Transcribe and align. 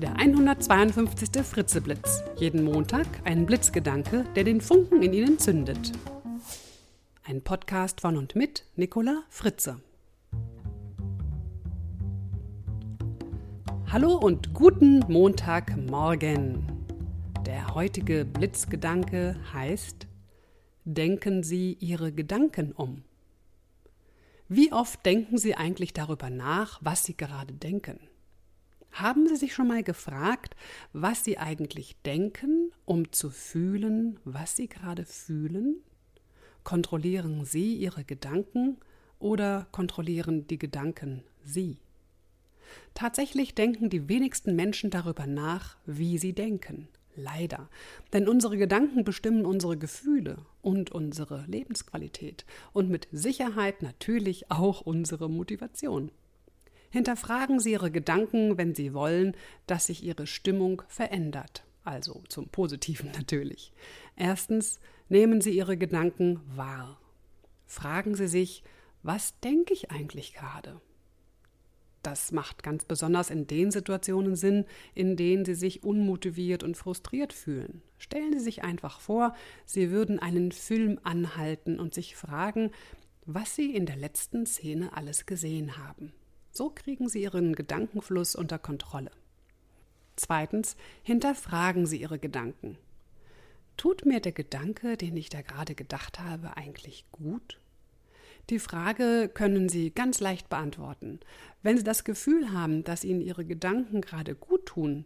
Der 0.00 0.14
152. 0.14 1.44
Fritzeblitz. 1.44 2.22
Jeden 2.36 2.62
Montag 2.62 3.08
ein 3.24 3.46
Blitzgedanke, 3.46 4.24
der 4.36 4.44
den 4.44 4.60
Funken 4.60 5.02
in 5.02 5.12
Ihnen 5.12 5.40
zündet. 5.40 5.90
Ein 7.24 7.42
Podcast 7.42 8.00
von 8.00 8.16
und 8.16 8.36
mit 8.36 8.64
Nicola 8.76 9.24
Fritze. 9.28 9.80
Hallo 13.90 14.16
und 14.16 14.54
guten 14.54 15.00
Montagmorgen. 15.08 16.64
Der 17.44 17.74
heutige 17.74 18.24
Blitzgedanke 18.24 19.34
heißt 19.52 20.06
Denken 20.84 21.42
Sie 21.42 21.76
Ihre 21.80 22.12
Gedanken 22.12 22.70
um. 22.70 23.02
Wie 24.46 24.72
oft 24.72 25.04
denken 25.04 25.38
Sie 25.38 25.56
eigentlich 25.56 25.92
darüber 25.92 26.30
nach, 26.30 26.78
was 26.84 27.04
Sie 27.04 27.16
gerade 27.16 27.52
denken? 27.52 27.98
Haben 28.92 29.28
Sie 29.28 29.36
sich 29.36 29.54
schon 29.54 29.68
mal 29.68 29.82
gefragt, 29.82 30.56
was 30.92 31.24
Sie 31.24 31.38
eigentlich 31.38 31.96
denken, 32.02 32.72
um 32.84 33.12
zu 33.12 33.30
fühlen, 33.30 34.18
was 34.24 34.56
Sie 34.56 34.68
gerade 34.68 35.04
fühlen? 35.04 35.76
Kontrollieren 36.64 37.44
Sie 37.44 37.76
Ihre 37.76 38.04
Gedanken 38.04 38.78
oder 39.18 39.66
kontrollieren 39.72 40.46
die 40.46 40.58
Gedanken 40.58 41.22
Sie? 41.44 41.78
Tatsächlich 42.94 43.54
denken 43.54 43.90
die 43.90 44.08
wenigsten 44.08 44.56
Menschen 44.56 44.90
darüber 44.90 45.26
nach, 45.26 45.76
wie 45.86 46.18
sie 46.18 46.32
denken. 46.32 46.88
Leider. 47.16 47.68
Denn 48.12 48.28
unsere 48.28 48.56
Gedanken 48.56 49.02
bestimmen 49.02 49.44
unsere 49.44 49.76
Gefühle 49.76 50.36
und 50.62 50.92
unsere 50.92 51.44
Lebensqualität 51.48 52.44
und 52.72 52.90
mit 52.90 53.08
Sicherheit 53.10 53.82
natürlich 53.82 54.52
auch 54.52 54.82
unsere 54.82 55.28
Motivation. 55.28 56.12
Hinterfragen 56.90 57.60
Sie 57.60 57.72
Ihre 57.72 57.90
Gedanken, 57.90 58.56
wenn 58.56 58.74
Sie 58.74 58.94
wollen, 58.94 59.36
dass 59.66 59.86
sich 59.86 60.02
Ihre 60.02 60.26
Stimmung 60.26 60.82
verändert. 60.88 61.64
Also 61.84 62.22
zum 62.28 62.48
Positiven 62.48 63.10
natürlich. 63.16 63.72
Erstens, 64.16 64.80
nehmen 65.08 65.40
Sie 65.40 65.56
Ihre 65.56 65.76
Gedanken 65.76 66.40
wahr. 66.54 67.00
Fragen 67.66 68.14
Sie 68.14 68.28
sich, 68.28 68.62
was 69.02 69.38
denke 69.40 69.74
ich 69.74 69.90
eigentlich 69.90 70.34
gerade? 70.34 70.80
Das 72.02 72.32
macht 72.32 72.62
ganz 72.62 72.84
besonders 72.84 73.28
in 73.28 73.46
den 73.46 73.70
Situationen 73.70 74.36
Sinn, 74.36 74.64
in 74.94 75.16
denen 75.16 75.44
Sie 75.44 75.54
sich 75.54 75.82
unmotiviert 75.82 76.62
und 76.62 76.76
frustriert 76.76 77.32
fühlen. 77.32 77.82
Stellen 77.98 78.32
Sie 78.32 78.44
sich 78.44 78.62
einfach 78.62 79.00
vor, 79.00 79.34
Sie 79.66 79.90
würden 79.90 80.18
einen 80.18 80.52
Film 80.52 81.00
anhalten 81.02 81.78
und 81.78 81.94
sich 81.94 82.16
fragen, 82.16 82.70
was 83.26 83.54
Sie 83.56 83.74
in 83.74 83.84
der 83.84 83.96
letzten 83.96 84.46
Szene 84.46 84.96
alles 84.96 85.26
gesehen 85.26 85.76
haben. 85.76 86.12
So 86.50 86.70
kriegen 86.70 87.08
Sie 87.08 87.22
Ihren 87.22 87.54
Gedankenfluss 87.54 88.34
unter 88.34 88.58
Kontrolle. 88.58 89.10
Zweitens, 90.16 90.76
hinterfragen 91.02 91.86
Sie 91.86 92.00
Ihre 92.00 92.18
Gedanken. 92.18 92.76
Tut 93.76 94.04
mir 94.04 94.20
der 94.20 94.32
Gedanke, 94.32 94.96
den 94.96 95.16
ich 95.16 95.28
da 95.28 95.42
gerade 95.42 95.74
gedacht 95.76 96.18
habe, 96.18 96.56
eigentlich 96.56 97.04
gut? 97.12 97.60
Die 98.50 98.58
Frage 98.58 99.30
können 99.32 99.68
Sie 99.68 99.90
ganz 99.90 100.20
leicht 100.20 100.48
beantworten. 100.48 101.20
Wenn 101.62 101.76
Sie 101.76 101.84
das 101.84 102.02
Gefühl 102.02 102.52
haben, 102.52 102.82
dass 102.82 103.04
Ihnen 103.04 103.20
Ihre 103.20 103.44
Gedanken 103.44 104.00
gerade 104.00 104.34
gut 104.34 104.66
tun, 104.66 105.04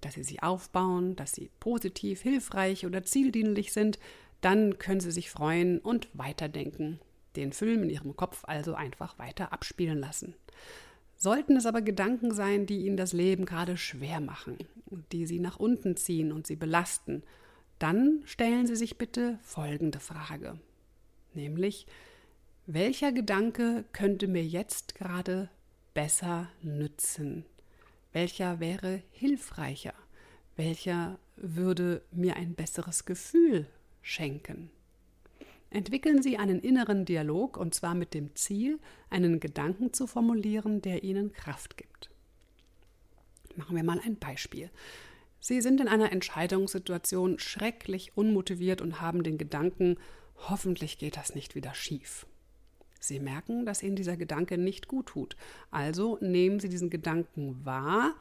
dass 0.00 0.14
Sie 0.14 0.24
sie 0.24 0.42
aufbauen, 0.42 1.14
dass 1.14 1.32
sie 1.32 1.50
positiv, 1.60 2.22
hilfreich 2.22 2.86
oder 2.86 3.04
zieldienlich 3.04 3.72
sind, 3.72 3.98
dann 4.40 4.78
können 4.78 5.00
Sie 5.00 5.10
sich 5.10 5.30
freuen 5.30 5.78
und 5.78 6.08
weiterdenken, 6.14 6.98
den 7.38 7.52
Film 7.52 7.84
in 7.84 7.90
Ihrem 7.90 8.16
Kopf 8.16 8.44
also 8.44 8.74
einfach 8.74 9.18
weiter 9.18 9.52
abspielen 9.52 9.98
lassen. 9.98 10.34
Sollten 11.16 11.56
es 11.56 11.66
aber 11.66 11.82
Gedanken 11.82 12.32
sein, 12.32 12.66
die 12.66 12.86
Ihnen 12.86 12.96
das 12.96 13.12
Leben 13.12 13.44
gerade 13.44 13.76
schwer 13.76 14.20
machen, 14.20 14.58
die 15.12 15.26
Sie 15.26 15.40
nach 15.40 15.58
unten 15.58 15.96
ziehen 15.96 16.32
und 16.32 16.46
Sie 16.46 16.56
belasten, 16.56 17.22
dann 17.78 18.22
stellen 18.24 18.66
Sie 18.66 18.76
sich 18.76 18.98
bitte 18.98 19.38
folgende 19.42 20.00
Frage, 20.00 20.58
nämlich 21.34 21.86
welcher 22.66 23.12
Gedanke 23.12 23.84
könnte 23.92 24.28
mir 24.28 24.44
jetzt 24.44 24.94
gerade 24.94 25.48
besser 25.94 26.48
nützen? 26.60 27.46
Welcher 28.12 28.60
wäre 28.60 29.02
hilfreicher? 29.10 29.94
Welcher 30.54 31.18
würde 31.36 32.02
mir 32.10 32.36
ein 32.36 32.54
besseres 32.54 33.04
Gefühl 33.04 33.66
schenken? 34.02 34.70
Entwickeln 35.70 36.22
Sie 36.22 36.38
einen 36.38 36.60
inneren 36.60 37.04
Dialog 37.04 37.56
und 37.56 37.74
zwar 37.74 37.94
mit 37.94 38.14
dem 38.14 38.34
Ziel, 38.34 38.78
einen 39.10 39.38
Gedanken 39.38 39.92
zu 39.92 40.06
formulieren, 40.06 40.80
der 40.80 41.04
Ihnen 41.04 41.32
Kraft 41.32 41.76
gibt. 41.76 42.10
Machen 43.56 43.76
wir 43.76 43.84
mal 43.84 44.00
ein 44.04 44.16
Beispiel. 44.16 44.70
Sie 45.40 45.60
sind 45.60 45.80
in 45.80 45.88
einer 45.88 46.10
Entscheidungssituation 46.12 47.38
schrecklich 47.38 48.16
unmotiviert 48.16 48.80
und 48.80 49.00
haben 49.00 49.22
den 49.22 49.38
Gedanken, 49.38 49.96
hoffentlich 50.48 50.98
geht 50.98 51.16
das 51.16 51.34
nicht 51.34 51.54
wieder 51.54 51.74
schief. 51.74 52.26
Sie 53.00 53.20
merken, 53.20 53.64
dass 53.64 53.82
Ihnen 53.82 53.96
dieser 53.96 54.16
Gedanke 54.16 54.58
nicht 54.58 54.88
gut 54.88 55.06
tut. 55.06 55.36
Also 55.70 56.18
nehmen 56.20 56.60
Sie 56.60 56.68
diesen 56.68 56.90
Gedanken 56.90 57.64
wahr 57.64 58.14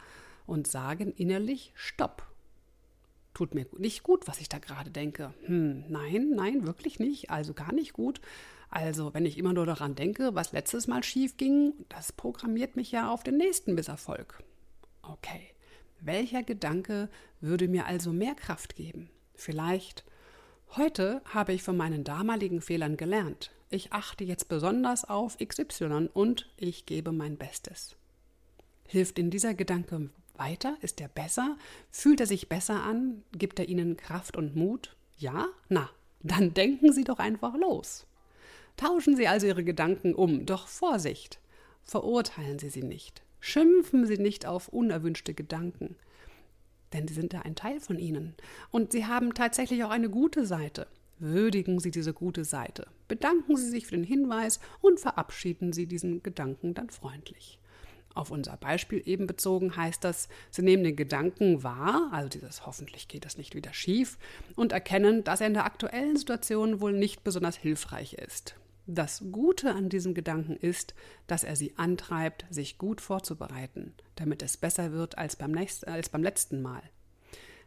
und 0.45 0.67
sagen 0.67 1.13
innerlich 1.13 1.71
Stopp. 1.75 2.23
Tut 3.37 3.53
mir 3.53 3.67
nicht 3.77 4.01
gut, 4.01 4.27
was 4.27 4.41
ich 4.41 4.49
da 4.49 4.57
gerade 4.57 4.89
denke. 4.89 5.31
Hm, 5.45 5.83
nein, 5.89 6.31
nein, 6.35 6.65
wirklich 6.65 6.97
nicht. 6.97 7.29
Also 7.29 7.53
gar 7.53 7.71
nicht 7.71 7.93
gut. 7.93 8.19
Also, 8.69 9.13
wenn 9.13 9.27
ich 9.27 9.37
immer 9.37 9.53
nur 9.53 9.67
daran 9.67 9.93
denke, 9.93 10.33
was 10.33 10.53
letztes 10.53 10.87
Mal 10.87 11.03
schief 11.03 11.37
ging, 11.37 11.73
das 11.87 12.11
programmiert 12.11 12.75
mich 12.75 12.91
ja 12.91 13.11
auf 13.11 13.23
den 13.23 13.37
nächsten 13.37 13.75
Misserfolg. 13.75 14.43
Okay, 15.03 15.41
welcher 16.01 16.41
Gedanke 16.41 17.09
würde 17.39 17.67
mir 17.67 17.85
also 17.85 18.11
mehr 18.11 18.33
Kraft 18.33 18.75
geben? 18.75 19.09
Vielleicht, 19.35 20.03
heute 20.75 21.21
habe 21.25 21.53
ich 21.53 21.61
von 21.61 21.77
meinen 21.77 22.03
damaligen 22.03 22.61
Fehlern 22.61 22.97
gelernt 22.97 23.51
ich 23.69 23.91
achte 23.91 24.23
jetzt 24.23 24.47
besonders 24.47 25.03
auf 25.05 25.37
XY 25.37 26.09
und 26.13 26.49
ich 26.55 26.85
gebe 26.85 27.11
mein 27.11 27.37
Bestes. 27.37 27.97
Hilft 28.85 29.19
Ihnen 29.19 29.29
dieser 29.29 29.53
Gedanke 29.53 30.09
weiter? 30.39 30.77
Ist 30.81 31.01
er 31.01 31.07
besser? 31.07 31.57
Fühlt 31.89 32.19
er 32.19 32.27
sich 32.27 32.49
besser 32.49 32.83
an? 32.83 33.23
Gibt 33.31 33.59
er 33.59 33.69
Ihnen 33.69 33.97
Kraft 33.97 34.37
und 34.37 34.55
Mut? 34.55 34.95
Ja? 35.17 35.47
Na, 35.69 35.89
dann 36.21 36.53
denken 36.55 36.91
Sie 36.91 37.03
doch 37.03 37.19
einfach 37.19 37.55
los. 37.55 38.05
Tauschen 38.75 39.15
Sie 39.15 39.27
also 39.27 39.47
Ihre 39.47 39.63
Gedanken 39.63 40.13
um, 40.13 40.45
doch 40.45 40.67
Vorsicht! 40.67 41.39
Verurteilen 41.83 42.59
Sie 42.59 42.69
sie 42.69 42.83
nicht. 42.83 43.23
Schimpfen 43.39 44.05
Sie 44.05 44.17
nicht 44.17 44.45
auf 44.45 44.67
unerwünschte 44.67 45.33
Gedanken. 45.33 45.95
Denn 46.93 47.07
sie 47.07 47.13
sind 47.13 47.33
ja 47.33 47.41
ein 47.41 47.55
Teil 47.55 47.79
von 47.79 47.97
Ihnen. 47.97 48.35
Und 48.71 48.91
sie 48.91 49.05
haben 49.05 49.33
tatsächlich 49.33 49.83
auch 49.83 49.89
eine 49.89 50.09
gute 50.09 50.45
Seite. 50.45 50.87
Würdigen 51.19 51.79
Sie 51.79 51.89
diese 51.89 52.13
gute 52.13 52.45
Seite, 52.45 52.87
bedanken 53.07 53.57
Sie 53.57 53.69
sich 53.69 53.87
für 53.87 53.95
den 53.95 54.03
Hinweis 54.03 54.59
und 54.81 54.99
verabschieden 54.99 55.73
Sie 55.73 55.87
diesen 55.87 56.21
Gedanken 56.21 56.75
dann 56.75 56.91
freundlich. 56.91 57.57
Auf 58.17 58.31
unser 58.31 58.57
Beispiel 58.57 59.03
eben 59.05 59.27
bezogen 59.27 59.75
heißt 59.75 60.03
das, 60.03 60.27
Sie 60.49 60.63
nehmen 60.63 60.83
den 60.83 60.95
Gedanken 60.95 61.61
wahr, 61.61 62.09
also 62.11 62.29
dieses 62.29 62.65
hoffentlich 62.65 63.07
geht 63.07 63.25
das 63.25 63.37
nicht 63.37 63.53
wieder 63.53 63.73
schief, 63.73 64.17
und 64.55 64.71
erkennen, 64.71 65.23
dass 65.23 65.39
er 65.39 65.45
in 65.45 65.53
der 65.53 65.65
aktuellen 65.65 66.17
Situation 66.17 66.81
wohl 66.81 66.93
nicht 66.93 67.23
besonders 67.23 67.57
hilfreich 67.57 68.13
ist. 68.13 68.55
Das 68.87 69.23
Gute 69.31 69.75
an 69.75 69.89
diesem 69.89 70.15
Gedanken 70.15 70.55
ist, 70.55 70.95
dass 71.27 71.43
er 71.43 71.55
Sie 71.55 71.77
antreibt, 71.77 72.45
sich 72.49 72.79
gut 72.79 73.01
vorzubereiten, 73.01 73.93
damit 74.15 74.41
es 74.41 74.57
besser 74.57 74.93
wird 74.93 75.15
als 75.19 75.35
beim, 75.35 75.51
nächsten, 75.51 75.87
als 75.87 76.09
beim 76.09 76.23
letzten 76.23 76.63
Mal. 76.63 76.81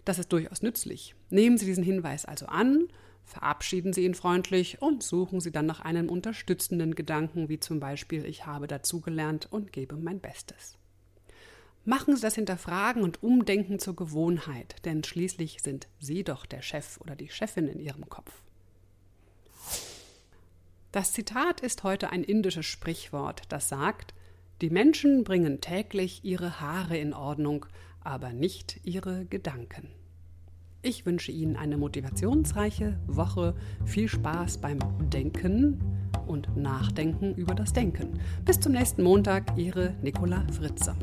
Das 0.04 0.18
ist 0.18 0.32
durchaus 0.32 0.62
nützlich. 0.62 1.14
Nehmen 1.28 1.58
Sie 1.58 1.66
diesen 1.66 1.84
Hinweis 1.84 2.24
also 2.24 2.46
an 2.46 2.88
Verabschieden 3.24 3.92
Sie 3.92 4.04
ihn 4.04 4.14
freundlich 4.14 4.82
und 4.82 5.02
suchen 5.02 5.40
Sie 5.40 5.52
dann 5.52 5.66
nach 5.66 5.80
einem 5.80 6.08
unterstützenden 6.08 6.94
Gedanken, 6.94 7.48
wie 7.48 7.60
zum 7.60 7.78
Beispiel 7.80 8.24
Ich 8.24 8.46
habe 8.46 8.66
dazugelernt 8.66 9.48
und 9.50 9.72
gebe 9.72 9.96
mein 9.96 10.20
Bestes. 10.20 10.76
Machen 11.84 12.16
Sie 12.16 12.22
das 12.22 12.34
Hinterfragen 12.34 13.02
und 13.02 13.22
Umdenken 13.22 13.78
zur 13.78 13.96
Gewohnheit, 13.96 14.76
denn 14.84 15.02
schließlich 15.04 15.62
sind 15.62 15.88
Sie 15.98 16.24
doch 16.24 16.44
der 16.44 16.62
Chef 16.62 17.00
oder 17.00 17.16
die 17.16 17.30
Chefin 17.30 17.68
in 17.68 17.80
Ihrem 17.80 18.08
Kopf. 18.08 18.42
Das 20.92 21.12
Zitat 21.12 21.60
ist 21.60 21.84
heute 21.84 22.10
ein 22.10 22.24
indisches 22.24 22.66
Sprichwort, 22.66 23.42
das 23.48 23.68
sagt, 23.68 24.12
die 24.60 24.70
Menschen 24.70 25.24
bringen 25.24 25.60
täglich 25.60 26.24
ihre 26.24 26.60
Haare 26.60 26.98
in 26.98 27.14
Ordnung, 27.14 27.64
aber 28.00 28.32
nicht 28.32 28.80
ihre 28.82 29.24
Gedanken. 29.24 29.88
Ich 30.82 31.04
wünsche 31.04 31.30
Ihnen 31.30 31.56
eine 31.56 31.76
motivationsreiche 31.76 32.98
Woche, 33.06 33.54
viel 33.84 34.08
Spaß 34.08 34.58
beim 34.58 34.78
Denken 35.10 35.78
und 36.26 36.56
Nachdenken 36.56 37.34
über 37.34 37.54
das 37.54 37.74
Denken. 37.74 38.18
Bis 38.46 38.60
zum 38.60 38.72
nächsten 38.72 39.02
Montag, 39.02 39.58
Ihre 39.58 39.92
Nicola 40.00 40.42
Fritze. 40.50 40.96